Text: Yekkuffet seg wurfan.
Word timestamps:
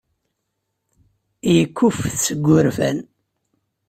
Yekkuffet 1.55 2.15
seg 2.27 2.39
wurfan. 2.45 2.97